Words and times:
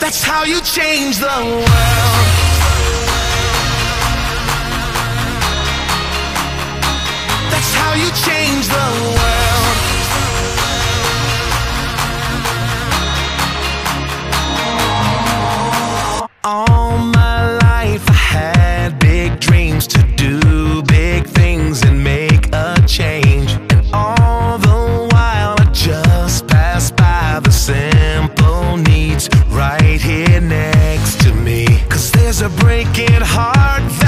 That's 0.00 0.24
how 0.24 0.44
you 0.44 0.60
change 0.62 1.18
the 1.18 1.26
world. 1.26 2.09
breaking 32.58 33.22
heart 33.22 33.99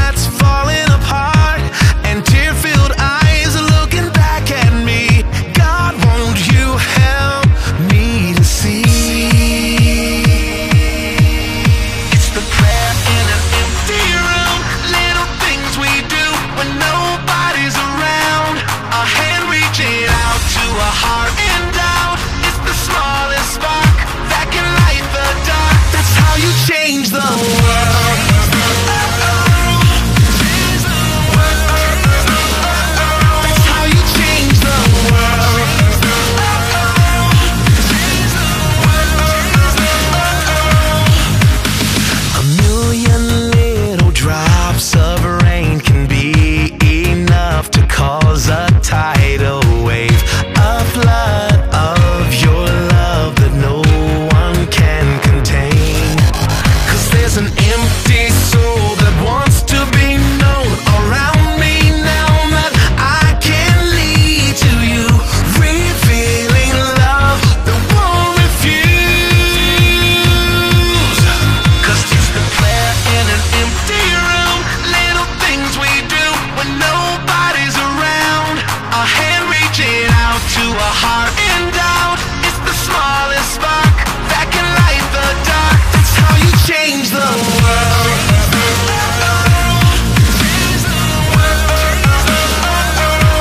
a 80.78 80.92
heart 81.04 81.32
in 81.36 81.60
doubt. 81.76 82.18
It's 82.46 82.60
the 82.64 82.74
smallest 82.86 83.56
spark 83.56 83.94
that 84.32 84.46
can 84.54 84.66
light 84.80 85.04
the 85.12 85.26
dark. 85.44 85.78
That's 85.92 86.14
how 86.16 86.34
you 86.40 86.52
change 86.64 87.10
the 87.12 87.28
world. 87.60 88.42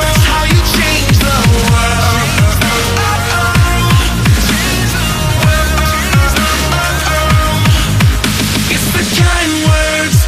That's 0.03 0.24
how 0.28 0.44
you 0.44 0.59
change 0.75 1.16
the 1.24 1.38
world. 1.72 2.28
It's 8.74 8.88
the 8.96 9.03
kind 9.20 9.53
words, 9.68 10.20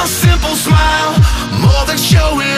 a 0.00 0.06
simple 0.06 0.54
smile 0.56 1.12
More 1.60 1.84
than 1.86 1.98
showing 1.98 2.57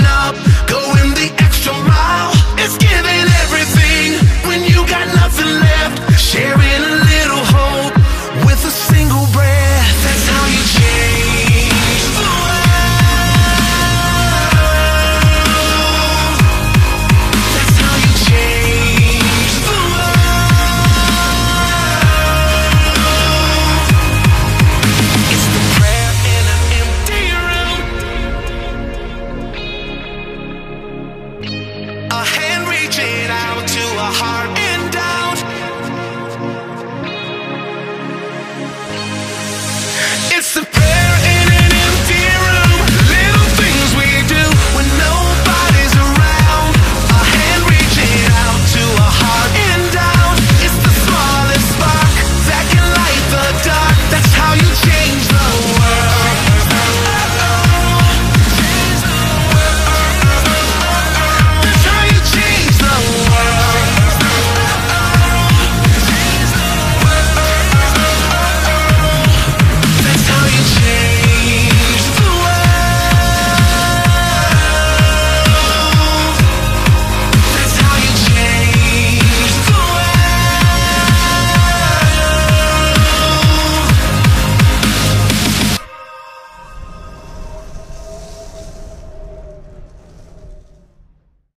heart. 34.12 34.40